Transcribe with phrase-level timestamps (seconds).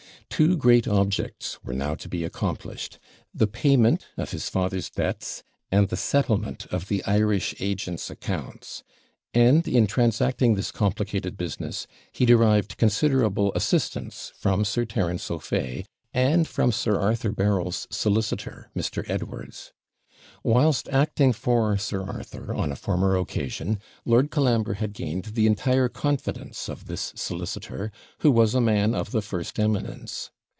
[0.31, 2.97] Two great objects were now to be accomplished
[3.31, 8.81] the payment of his father's debts, and the settlement of the Irish agent's accounts;
[9.35, 16.47] and, in transacting this complicated business, he derived considerable assistance from Sir Terence O'Fay, and
[16.47, 19.07] from Sir Arthur Berryl's solicitor, Mr.
[19.07, 19.73] Edwards.
[20.43, 25.87] Whilst acting for Sir Arthur, on a former occasion, Lord Colambre had gained the entire
[25.87, 30.31] confidence of this solicitor, who was a man of the first eminence.